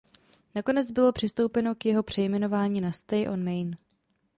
[0.55, 3.77] Nakonec bylo přistoupeno k jeho přejmenování na Stay on Main.